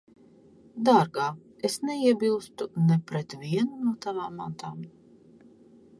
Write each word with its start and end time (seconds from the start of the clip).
Dārgā, 0.87 1.27
es 1.69 1.75
neiebilstu 1.89 2.69
ne 2.87 2.99
pret 3.13 3.37
vienu 3.45 3.81
no 3.85 3.95
tavām 4.07 4.41
mantām. 4.45 4.85